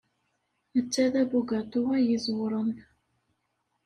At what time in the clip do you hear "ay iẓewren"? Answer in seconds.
1.97-2.69